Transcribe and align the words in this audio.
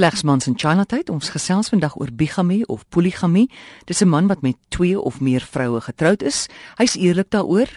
slegs 0.00 0.22
mans 0.24 0.46
in 0.48 0.56
Chinatown. 0.56 1.12
Ons 1.12 1.28
gesels 1.34 1.68
vandag 1.68 1.92
oor 2.00 2.08
bigamie 2.16 2.62
of 2.72 2.86
poligamie. 2.88 3.50
Dis 3.84 4.00
'n 4.00 4.08
man 4.08 4.28
wat 4.28 4.40
met 4.42 4.56
2 4.70 4.96
of 5.00 5.20
meer 5.20 5.40
vroue 5.40 5.80
getroud 5.80 6.22
is. 6.22 6.48
Hy's 6.78 6.96
eerlik 6.96 7.30
daaroor. 7.30 7.68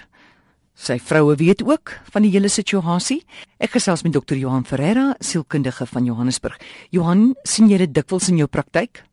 Sy 0.73 0.99
vroue 0.99 1.35
weet 1.35 1.63
ook 1.63 1.99
van 2.11 2.21
die 2.21 2.31
hele 2.31 2.47
situasie. 2.47 3.25
Ek 3.59 3.71
gesels 3.71 4.03
met 4.03 4.13
Dr. 4.13 4.35
Johan 4.35 4.65
Ferreira, 4.65 5.15
sielkundige 5.19 5.85
van 5.85 6.05
Johannesburg. 6.05 6.57
Johan, 6.89 7.35
sien 7.43 7.67
jy 7.69 7.77
dit 7.77 7.93
dikwels 7.93 8.29
in 8.29 8.37
jou 8.37 8.47
praktyk? 8.47 9.03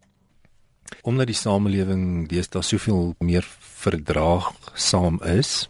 Omdat 1.03 1.27
die 1.27 1.35
samelewing 1.35 2.29
deesdae 2.29 2.63
soveel 2.63 3.15
meer 3.19 3.47
verdraagsaam 3.83 5.21
is, 5.23 5.69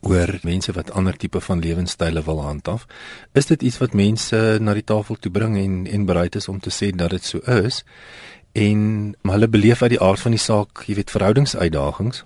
oor 0.00 0.38
mense 0.42 0.72
wat 0.72 0.90
ander 0.90 1.16
tipe 1.16 1.40
van 1.40 1.60
lewenstyle 1.60 2.22
wil 2.22 2.42
handhaaf. 2.42 2.86
Is 3.32 3.46
dit 3.46 3.62
iets 3.62 3.78
wat 3.78 3.92
mense 3.92 4.58
na 4.60 4.74
die 4.74 4.84
tafel 4.84 5.16
toe 5.16 5.30
bring 5.30 5.56
en 5.58 5.86
en 5.86 6.04
bereid 6.04 6.34
is 6.34 6.48
om 6.48 6.60
te 6.60 6.70
sê 6.70 6.90
dat 6.90 7.10
dit 7.10 7.24
so 7.24 7.38
is? 7.38 7.84
En 8.52 9.14
hulle 9.22 9.48
beleef 9.48 9.82
uit 9.82 9.90
die 9.90 10.02
aard 10.02 10.20
van 10.20 10.30
die 10.30 10.42
saak, 10.42 10.84
jy 10.86 10.94
weet, 10.94 11.10
verhoudingsuitdagings 11.10 12.24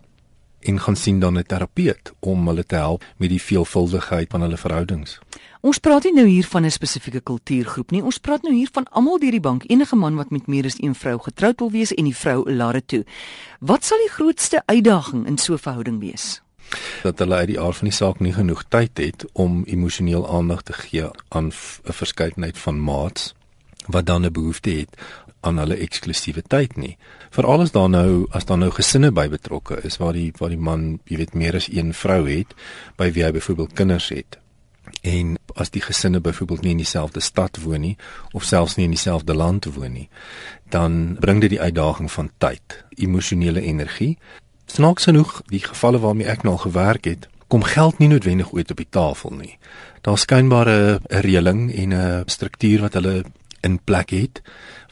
en 0.64 0.80
gaan 0.80 0.96
sien 0.96 1.18
dan 1.20 1.38
'n 1.38 1.46
terapeut 1.46 2.12
om 2.20 2.46
hulle 2.46 2.66
te 2.66 2.74
help 2.74 3.04
met 3.16 3.28
die 3.28 3.42
veelvuldigheid 3.42 4.30
van 4.30 4.40
hulle 4.40 4.56
verhoudings. 4.56 5.18
Ons 5.60 5.78
praat 5.78 6.04
nie 6.04 6.12
nou 6.12 6.26
hier 6.26 6.44
van 6.44 6.64
'n 6.64 6.70
spesifieke 6.70 7.20
kultuurgroep 7.20 7.90
nie. 7.90 8.02
Ons 8.02 8.18
praat 8.18 8.42
nou 8.42 8.54
hier 8.54 8.68
van 8.72 8.84
almal 8.90 9.18
deur 9.18 9.30
die 9.30 9.40
bank, 9.40 9.64
enige 9.66 9.96
man 9.96 10.14
wat 10.14 10.30
met 10.30 10.46
meer 10.46 10.64
as 10.64 10.76
een 10.78 10.94
vrou 10.94 11.18
getroud 11.18 11.58
wil 11.58 11.70
wees 11.70 11.94
en 11.94 12.04
die 12.04 12.16
vrou 12.16 12.52
laat 12.52 12.72
dit 12.72 12.88
toe. 12.88 13.04
Wat 13.60 13.84
sal 13.84 13.98
die 13.98 14.10
grootste 14.10 14.62
uitdaging 14.66 15.26
in 15.26 15.38
so 15.38 15.52
'n 15.52 15.58
verhouding 15.58 16.00
wees? 16.00 16.42
Dat 17.02 17.18
hulle 17.18 17.34
uit 17.34 17.48
die 17.48 17.60
aard 17.60 17.76
van 17.76 17.88
die 17.88 17.96
saak 17.96 18.20
nie 18.20 18.32
genoeg 18.32 18.64
tyd 18.68 18.98
het 18.98 19.24
om 19.32 19.62
emosioneel 19.64 20.28
aandag 20.28 20.62
te 20.62 20.72
gee 20.72 21.08
aan 21.28 21.52
'n 21.52 21.92
verskeidenheid 22.02 22.58
van 22.58 22.82
maats 22.82 23.34
wat 23.86 24.06
dan 24.06 24.24
'n 24.24 24.32
behoefte 24.32 24.70
het 24.70 24.96
aan 25.40 25.58
hulle 25.58 25.76
eksklusiewe 25.76 26.42
tyd 26.42 26.76
nie. 26.76 26.96
Veral 27.30 27.60
as 27.60 27.72
daar 27.74 27.90
nou 27.90 28.26
as 28.30 28.44
daar 28.44 28.58
nou 28.58 28.70
gesinne 28.70 29.10
by 29.12 29.28
betrokke 29.28 29.80
is 29.82 29.98
waar 30.00 30.12
die 30.16 30.32
waar 30.38 30.48
die 30.48 30.60
man, 30.60 31.00
jy 31.04 31.16
weet, 31.16 31.34
meer 31.34 31.54
as 31.54 31.68
een 31.72 31.92
vrou 31.94 32.22
het 32.28 32.54
by 32.96 33.10
wie 33.12 33.24
hy 33.24 33.32
byvoorbeeld 33.36 33.72
kinders 33.72 34.08
het. 34.08 34.38
En 35.02 35.36
as 35.54 35.70
die 35.70 35.82
gesinne 35.82 36.20
byvoorbeeld 36.20 36.62
nie 36.62 36.70
in 36.70 36.82
dieselfde 36.82 37.20
stad 37.20 37.60
woon 37.62 37.80
nie 37.80 37.96
of 38.32 38.44
selfs 38.44 38.76
nie 38.76 38.84
in 38.84 38.96
dieselfde 38.96 39.34
land 39.34 39.64
woon 39.64 39.92
nie, 39.92 40.08
dan 40.68 41.16
bring 41.20 41.40
dit 41.40 41.50
die 41.50 41.60
uitdaging 41.60 42.12
van 42.12 42.30
tyd, 42.38 42.84
emosionele 42.96 43.60
energie 43.60 44.18
Snaaks 44.66 45.04
genoeg, 45.04 45.42
die 45.52 45.62
gevalle 45.62 45.98
waarmee 45.98 46.26
ek 46.26 46.42
nou 46.42 46.54
al 46.56 46.64
gewerk 46.64 47.04
het, 47.04 47.28
kom 47.48 47.62
geld 47.62 47.98
nie 47.98 48.08
noodwendig 48.08 48.52
ooit 48.52 48.70
op 48.70 48.80
die 48.80 48.90
tafel 48.90 49.30
nie. 49.30 49.58
Daar 50.02 50.18
skynbaar 50.18 50.68
'n 50.68 51.00
reëling 51.08 51.74
en 51.74 51.94
'n 51.94 52.22
struktuur 52.26 52.80
wat 52.80 52.94
hulle 52.94 53.24
in 53.64 53.78
plek 53.84 54.10
het 54.14 54.42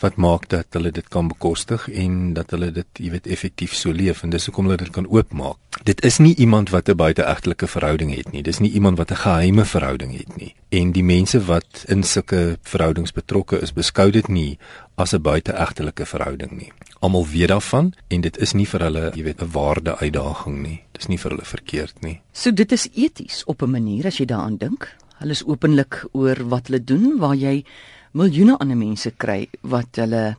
wat 0.03 0.17
maak 0.17 0.49
dat 0.51 0.67
hulle 0.75 0.91
dit 0.91 1.09
kan 1.09 1.29
bekostig 1.31 1.85
en 1.89 2.33
dat 2.35 2.51
hulle 2.51 2.73
dit, 2.75 2.87
jy 2.99 3.11
weet, 3.15 3.27
effektief 3.31 3.75
so 3.79 3.93
leef 3.95 4.25
en 4.25 4.33
dis 4.35 4.49
hoekom 4.49 4.67
hulle 4.67 4.81
dit 4.81 4.91
kan 4.91 5.07
oopmaak. 5.07 5.59
Dit 5.87 6.03
is 6.05 6.19
nie 6.19 6.35
iemand 6.43 6.71
wat 6.71 6.89
'n 6.89 6.97
buiteegtelike 6.97 7.67
verhouding 7.67 8.15
het 8.15 8.33
nie. 8.33 8.43
Dis 8.43 8.59
nie 8.59 8.71
iemand 8.71 8.99
wat 8.99 9.11
'n 9.11 9.23
geheime 9.23 9.65
verhouding 9.65 10.17
het 10.19 10.37
nie. 10.37 10.55
En 10.69 10.93
die 10.93 11.05
mense 11.05 11.45
wat 11.45 11.85
in 11.87 12.03
sulke 12.03 12.59
verhoudings 12.63 13.13
betrokke 13.13 13.61
is, 13.61 13.73
beskou 13.73 14.11
dit 14.11 14.29
nie 14.29 14.59
as 14.97 15.13
'n 15.13 15.23
buiteegtelike 15.23 16.07
verhouding 16.07 16.51
nie. 16.51 16.73
Almal 17.01 17.27
weet 17.27 17.49
daarvan 17.49 17.93
en 18.09 18.21
dit 18.21 18.39
is 18.39 18.53
nie 18.53 18.67
vir 18.67 18.81
hulle, 18.81 19.13
jy 19.15 19.23
weet, 19.23 19.43
'n 19.43 19.51
waarde 19.51 19.99
uitdaging 19.99 20.63
nie. 20.63 20.83
Dis 20.93 21.07
nie 21.07 21.19
vir 21.19 21.31
hulle 21.31 21.45
verkeerd 21.45 22.01
nie. 22.01 22.21
So 22.33 22.53
dit 22.53 22.73
is 22.73 22.89
eties 22.95 23.45
op 23.45 23.63
'n 23.63 23.71
manier 23.71 24.07
as 24.07 24.19
jy 24.19 24.25
daaraan 24.25 24.57
dink. 24.57 24.97
Hulle 25.19 25.31
is 25.31 25.45
openlik 25.45 26.05
oor 26.13 26.49
wat 26.49 26.67
hulle 26.67 26.85
doen 26.85 27.19
waar 27.19 27.35
jy 27.35 27.65
miljoene 28.13 28.59
ander 28.61 28.77
mense 28.77 29.11
kry 29.17 29.47
wat 29.61 29.97
hulle 30.01 30.37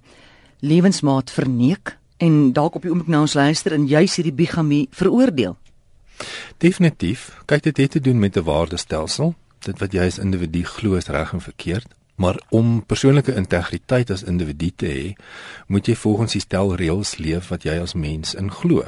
lewensmaat 0.64 1.32
verneek 1.34 1.98
en 2.24 2.54
dalk 2.56 2.78
op 2.78 2.86
die 2.86 2.92
oomblik 2.92 3.12
na 3.12 3.24
ons 3.26 3.36
luister 3.36 3.76
en 3.76 3.88
juis 3.90 4.16
hierdie 4.16 4.36
bigamie 4.36 4.86
veroordeel. 4.96 5.58
Definitief. 6.64 7.32
Kyk 7.50 7.64
dit 7.64 7.82
het 7.84 7.92
te 7.92 8.00
doen 8.00 8.20
met 8.20 8.38
'n 8.38 8.44
waardestelsel. 8.44 9.36
Dit 9.60 9.80
wat 9.80 9.92
jy 9.94 10.06
as 10.06 10.20
individu 10.20 10.64
glo 10.64 10.96
is 10.96 11.08
reg 11.08 11.34
en 11.34 11.42
verkeerd. 11.42 11.88
Maar 12.16 12.42
om 12.50 12.86
persoonlike 12.86 13.34
integriteit 13.36 14.10
as 14.10 14.24
individu 14.24 14.72
te 14.76 14.86
hê, 14.86 15.16
moet 15.68 15.88
jy 15.88 15.96
volgens 15.96 16.32
die 16.32 16.42
stel 16.42 16.76
reëls 16.76 17.18
leef 17.18 17.48
wat 17.48 17.64
jy 17.64 17.80
as 17.82 17.94
mens 17.94 18.36
in 18.36 18.52
glo. 18.52 18.86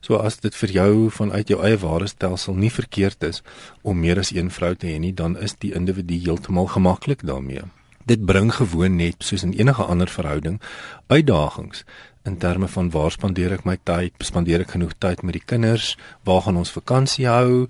So 0.00 0.16
as 0.16 0.40
dit 0.40 0.54
vir 0.54 0.70
jou 0.70 1.10
vanuit 1.10 1.48
jou 1.48 1.60
eie 1.62 1.76
waardestelsel 1.76 2.54
nie 2.54 2.70
verkeerd 2.70 3.22
is 3.22 3.42
om 3.82 4.00
meer 4.00 4.18
as 4.18 4.32
een 4.32 4.50
vrou 4.50 4.74
te 4.74 4.86
hê 4.86 4.98
nie, 4.98 5.12
dan 5.12 5.36
is 5.38 5.54
die 5.58 5.74
individu 5.74 6.14
heeltemal 6.14 6.66
gemaklik 6.66 7.26
daarmee. 7.26 7.62
Dit 8.04 8.24
bring 8.24 8.52
gewoon 8.54 8.96
net 8.96 9.24
soos 9.24 9.42
in 9.42 9.52
enige 9.52 9.82
ander 9.82 10.08
verhouding 10.08 10.60
uitdagings 11.06 11.84
in 12.24 12.38
terme 12.38 12.68
van 12.68 12.90
waar 12.90 13.10
spandeer 13.12 13.52
ek 13.52 13.64
my 13.64 13.76
tyd, 13.84 14.12
spandeer 14.24 14.60
ek 14.64 14.70
genoeg 14.76 14.94
tyd 14.98 15.22
met 15.22 15.36
die 15.36 15.44
kinders, 15.44 15.96
waar 16.24 16.40
gaan 16.46 16.56
ons 16.56 16.72
vakansie 16.72 17.26
hou, 17.28 17.66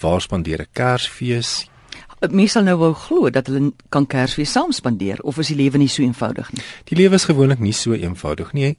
waar 0.00 0.22
spandeer 0.22 0.62
ek 0.62 0.70
Kersfees, 0.72 1.66
mense 2.26 2.56
sal 2.56 2.66
nou 2.66 2.76
wou 2.80 2.92
glo 2.98 3.30
dat 3.30 3.46
hulle 3.46 3.72
kan 3.94 4.06
Kersfees 4.06 4.52
saam 4.52 4.72
spandeer 4.74 5.20
of 5.22 5.38
is 5.38 5.52
die 5.52 5.58
lewe 5.58 5.78
nie 5.78 5.90
so 5.90 6.02
eenvoudig 6.02 6.50
nie? 6.52 6.62
Die 6.90 6.98
lewe 6.98 7.14
is 7.14 7.28
gewoonlik 7.28 7.62
nie 7.62 7.74
so 7.76 7.94
eenvoudig 7.94 8.52
nie. 8.58 8.76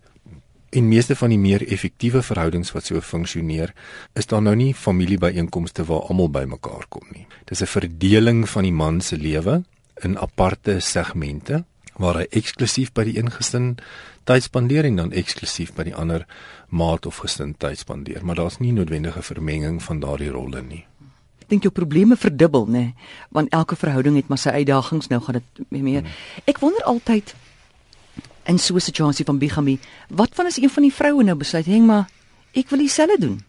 En 0.76 0.86
meeste 0.86 1.16
van 1.18 1.32
die 1.34 1.40
meer 1.42 1.64
effektiewe 1.66 2.22
verhoudings 2.22 2.74
wat 2.76 2.86
so 2.86 3.02
funksioneer, 3.02 3.72
is 4.14 4.28
daar 4.30 4.44
nou 4.46 4.54
nie 4.56 4.74
familiebyeenkomste 4.78 5.86
waar 5.90 6.06
almal 6.12 6.30
bymekaar 6.30 6.86
kom 6.90 7.08
nie. 7.16 7.26
Dis 7.46 7.62
'n 7.62 7.66
verdeling 7.66 8.50
van 8.50 8.64
die 8.64 8.76
man 8.76 9.02
se 9.02 9.18
lewe 9.18 9.64
in 10.04 10.18
aparte 10.18 10.80
segmente 10.80 11.64
waar 12.00 12.22
hy 12.22 12.28
eksklusief 12.32 12.94
by 12.96 13.04
die 13.10 13.18
een 13.20 13.32
gesin 13.32 13.74
tyd 14.30 14.46
spandeer 14.46 14.88
en 14.88 15.00
dan 15.02 15.12
eksklusief 15.12 15.74
by 15.76 15.90
die 15.90 15.96
ander 15.96 16.26
maat 16.70 17.06
of 17.10 17.20
gesin 17.24 17.56
tyd 17.60 17.82
spandeer, 17.82 18.24
maar 18.24 18.40
daar's 18.40 18.60
nie 18.64 18.72
noodwendige 18.76 19.24
vermenging 19.26 19.82
van 19.84 20.00
daardie 20.00 20.32
rolle 20.32 20.62
nie. 20.64 20.86
Dink 21.50 21.66
jou 21.66 21.74
probleme 21.74 22.16
verdubbel 22.16 22.68
nê 22.70 22.72
nee? 22.72 22.96
want 23.34 23.50
elke 23.52 23.76
verhouding 23.76 24.16
het 24.20 24.30
maar 24.30 24.38
sy 24.38 24.54
uitdagings. 24.62 25.10
Nou 25.10 25.22
gaan 25.26 25.40
dit 25.42 25.64
meer 25.74 26.04
hmm. 26.04 26.18
ek 26.46 26.62
wonder 26.62 26.86
altyd 26.86 27.34
in 28.46 28.60
so 28.60 28.76
'n 28.76 28.82
situasie 28.82 29.26
van 29.26 29.38
bigamie 29.38 29.80
wat 30.10 30.30
van 30.34 30.46
as 30.46 30.58
een 30.58 30.70
van 30.70 30.84
die 30.84 30.94
vroue 30.94 31.24
nou 31.24 31.36
besluit 31.36 31.66
hang 31.66 31.86
maar 31.86 32.10
ek 32.54 32.70
wil 32.70 32.80
dieselfde 32.80 33.18
doen. 33.20 33.40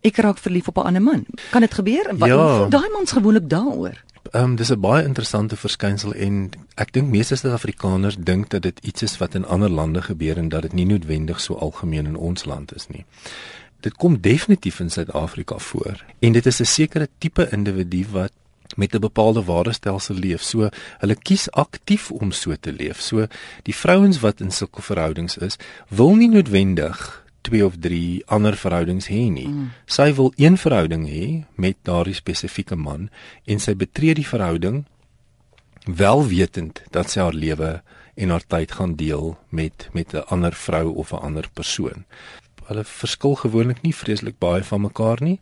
Ek 0.00 0.16
raak 0.16 0.38
verlief 0.38 0.68
op 0.68 0.78
'n 0.78 0.86
ander 0.86 1.02
man. 1.02 1.26
Kan 1.50 1.60
dit 1.60 1.74
gebeur? 1.74 2.16
Wat 2.18 2.28
ja. 2.28 2.68
daai 2.68 2.90
mans 2.94 3.12
gewoonlik 3.12 3.48
daaroor 3.50 4.04
Ehm 4.32 4.44
um, 4.44 4.56
dis 4.56 4.70
'n 4.70 4.80
baie 4.80 5.04
interessante 5.04 5.56
verskynsel 5.56 6.14
en 6.14 6.50
ek 6.74 6.92
dink 6.92 7.10
meeste 7.10 7.36
Suid-Afrikaners 7.36 8.16
dink 8.18 8.50
dat 8.50 8.62
dit 8.62 8.78
iets 8.82 9.02
is 9.02 9.18
wat 9.18 9.34
in 9.34 9.46
ander 9.46 9.70
lande 9.70 10.02
gebeur 10.02 10.36
en 10.36 10.48
dat 10.48 10.62
dit 10.62 10.72
nie 10.72 10.86
noodwendig 10.86 11.40
so 11.40 11.54
algemeen 11.54 12.06
in 12.06 12.16
ons 12.16 12.44
land 12.44 12.74
is 12.74 12.86
nie 12.88 13.04
dit 13.80 13.94
kom 13.94 14.20
definitief 14.20 14.80
in 14.80 14.90
Suid-Afrika 14.90 15.58
voor 15.58 16.04
en 16.18 16.32
dit 16.32 16.46
is 16.46 16.60
'n 16.60 16.64
sekere 16.64 17.08
tipe 17.18 17.48
individu 17.50 18.06
wat 18.10 18.32
met 18.76 18.94
'n 18.94 19.00
bepaalde 19.00 19.44
waardestelsel 19.44 20.14
leef. 20.14 20.42
So 20.42 20.68
hulle 20.98 21.14
kies 21.14 21.50
aktief 21.50 22.10
om 22.10 22.32
so 22.32 22.54
te 22.60 22.72
leef. 22.72 23.00
So 23.00 23.26
die 23.62 23.74
vrouens 23.74 24.20
wat 24.20 24.40
in 24.40 24.50
sulke 24.50 24.82
verhoudings 24.82 25.36
is, 25.36 25.56
wil 25.88 26.14
nie 26.14 26.28
noodwendig 26.28 27.24
twee 27.48 27.64
of 27.66 27.78
drie 27.80 28.22
ander 28.26 28.56
verhoudings 28.56 29.08
hê 29.10 29.26
nie. 29.32 29.48
Mm. 29.48 29.70
Sy 29.86 30.12
wil 30.20 30.32
een 30.36 30.56
verhouding 30.60 31.08
hê 31.08 31.24
met 31.56 31.80
daardie 31.88 32.16
spesifieke 32.16 32.76
man 32.76 33.08
en 33.44 33.62
sy 33.64 33.74
betree 33.74 34.14
die 34.14 34.28
verhouding 34.28 34.84
wel 35.88 36.26
wetend 36.28 36.82
dat 36.92 37.10
sy 37.10 37.24
haar 37.24 37.36
lewe 37.36 37.78
en 38.18 38.34
haar 38.34 38.44
tyd 38.44 38.74
gaan 38.76 38.94
deel 39.00 39.36
met 39.48 39.88
met 39.92 40.14
'n 40.14 40.28
ander 40.28 40.52
vrou 40.52 40.94
of 40.94 41.12
'n 41.12 41.24
ander 41.24 41.46
persoon 41.52 42.04
hulle 42.68 42.84
verskil 42.84 43.36
gewoonlik 43.40 43.80
nie 43.82 43.94
vreeslik 43.96 44.36
baie 44.38 44.64
van 44.64 44.84
mekaar 44.84 45.22
nie. 45.24 45.38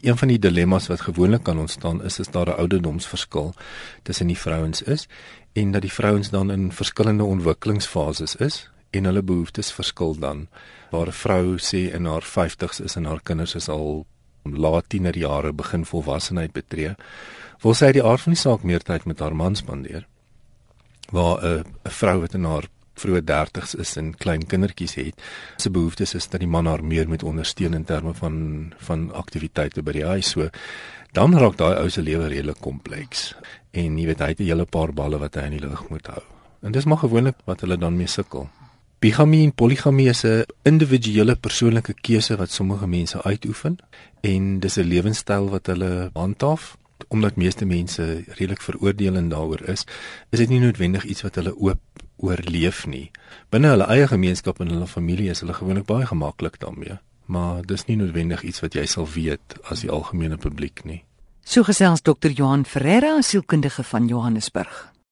Een 0.00 0.16
van 0.16 0.30
die 0.30 0.38
dilemma's 0.38 0.86
wat 0.86 1.02
gewoonlik 1.02 1.42
kan 1.42 1.58
ontstaan 1.58 2.02
is 2.06 2.20
as 2.20 2.30
daar 2.30 2.46
'n 2.46 2.58
ouderdomsverskil 2.62 3.54
tussen 4.02 4.26
die 4.26 4.38
vrouens 4.38 4.82
is 4.82 5.08
en 5.52 5.72
dat 5.72 5.82
die 5.82 5.92
vrouens 5.92 6.30
dan 6.30 6.50
in 6.50 6.72
verskillende 6.72 7.24
ontwikkelingsfases 7.24 8.36
is 8.36 8.70
en 8.90 9.04
hulle 9.04 9.22
behoeftes 9.22 9.72
verskil 9.72 10.14
dan. 10.18 10.48
Waar 10.90 11.06
'n 11.06 11.20
vrou 11.24 11.58
sê 11.58 11.92
in 11.94 12.04
haar 12.04 12.22
50's 12.22 12.80
is 12.80 12.96
en 12.96 13.04
haar 13.04 13.20
kinders 13.22 13.54
is 13.54 13.68
al 13.68 14.06
laat 14.42 14.88
tienerjare 14.88 15.52
begin 15.52 15.84
volwassenheid 15.84 16.52
betree, 16.52 16.94
wil 17.62 17.74
sy 17.74 17.92
die 17.92 18.04
aard 18.04 18.20
van 18.20 18.32
die 18.32 18.40
saak 18.40 18.62
meer 18.62 18.80
tyd 18.80 19.04
met 19.04 19.20
haar 19.20 19.36
man 19.36 19.56
spandeer. 19.56 20.06
Waar 21.10 21.38
'n 21.44 21.64
vrou 21.84 22.20
wat 22.20 22.34
in 22.34 22.44
haar 22.44 22.68
vroeë 22.94 23.22
30's 23.24 23.74
is 23.74 23.96
en 23.96 24.14
klein 24.16 24.46
kindertjies 24.46 24.94
het, 24.94 25.22
se 25.56 25.70
behoeftes 25.70 26.14
is 26.14 26.28
dat 26.28 26.40
die 26.40 26.48
man 26.48 26.66
haar 26.66 26.84
meer 26.84 27.08
moet 27.08 27.22
ondersteun 27.22 27.74
in 27.74 27.84
terme 27.84 28.14
van 28.14 28.72
van 28.78 29.12
aktiwiteite 29.12 29.82
by 29.82 29.92
die 29.92 30.06
huis. 30.06 30.30
So 30.30 30.48
dan 31.12 31.34
raak 31.38 31.56
daai 31.56 31.80
ou 31.80 31.88
se 31.90 32.02
lewe 32.02 32.28
redelik 32.28 32.60
kompleks. 32.60 33.34
En 33.72 33.98
jy 33.98 34.06
weet 34.06 34.20
hy 34.20 34.28
het 34.28 34.40
'n 34.40 34.50
hele 34.50 34.66
paar 34.66 34.92
balle 34.92 35.18
wat 35.18 35.34
hy 35.34 35.42
in 35.42 35.58
die 35.58 35.68
lug 35.68 35.88
moet 35.88 36.06
hou. 36.06 36.22
En 36.62 36.72
dis 36.72 36.84
maar 36.84 36.98
gewoonlik 36.98 37.36
wat 37.44 37.60
hulle 37.60 37.76
dan 37.76 37.96
mee 37.96 38.06
sukkel. 38.06 38.48
Bigamie 39.00 39.46
en 39.46 39.54
poligamie 39.54 40.08
is 40.08 40.24
'n 40.24 40.44
individuele 40.62 41.34
persoonlike 41.34 41.94
keuse 41.94 42.36
wat 42.36 42.50
sommige 42.50 42.86
mense 42.86 43.22
uitoefen 43.22 43.78
en 44.20 44.60
dis 44.60 44.76
'n 44.76 44.88
lewenstyl 44.88 45.48
wat 45.48 45.66
hulle 45.66 46.10
handhaaf 46.12 46.76
omdat 47.08 47.36
meeste 47.36 47.64
mense 47.64 48.24
redelik 48.26 48.60
veroordelend 48.60 49.30
daaroor 49.30 49.68
is, 49.68 49.86
is 50.30 50.38
dit 50.38 50.48
nie 50.48 50.60
noodwendig 50.60 51.04
iets 51.04 51.22
wat 51.22 51.34
hulle 51.34 51.56
oop 51.56 51.80
oorleef 52.16 52.86
nie. 52.86 53.10
Binne 53.48 53.68
hulle 53.68 53.86
eie 53.86 54.06
gemeenskap 54.06 54.60
en 54.60 54.68
hulle 54.68 54.86
familie 54.86 55.30
is 55.30 55.40
hulle 55.40 55.54
gewoonlik 55.54 55.86
baie 55.86 56.06
gemaklik 56.06 56.58
daarmee, 56.58 56.98
maar 57.24 57.62
dis 57.66 57.84
nie 57.84 57.96
noodwendig 57.96 58.42
iets 58.42 58.60
wat 58.60 58.74
jy 58.74 58.86
sal 58.86 59.08
weet 59.08 59.56
as 59.62 59.80
die 59.80 59.90
algemene 59.90 60.36
publiek 60.36 60.84
nie. 60.84 61.04
So 61.44 61.62
gesels 61.62 62.02
Dr. 62.02 62.28
Johan 62.28 62.64
Ferreira, 62.64 63.22
sielkundige 63.22 63.82
van 63.82 64.06
Johannesburg. 64.06 64.89